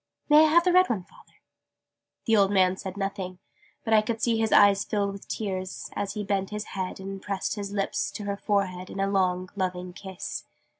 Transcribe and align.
May 0.29 0.45
I 0.45 0.47
have 0.49 0.63
the 0.63 0.73
red 0.73 0.89
one, 0.89 1.03
Father?" 1.03 1.35
The 2.25 2.35
old 2.35 2.49
man 2.49 2.75
said 2.75 2.97
nothing: 2.97 3.37
but 3.83 3.93
I 3.93 4.01
could 4.01 4.19
see 4.19 4.35
his 4.39 4.51
eyes 4.51 4.83
fill 4.83 5.11
with 5.11 5.27
tears, 5.27 5.91
as 5.95 6.13
he 6.13 6.23
bent 6.23 6.49
his 6.49 6.63
head 6.73 6.99
and 6.99 7.21
pressed 7.21 7.53
his 7.53 7.71
lips 7.71 8.09
to 8.13 8.23
her 8.23 8.35
forehead 8.37 8.89
in 8.89 8.99
a 8.99 9.05
long 9.05 9.49
loving 9.55 9.93
kiss. 9.93 10.45